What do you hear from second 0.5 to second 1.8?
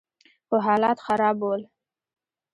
حالات خراب ول.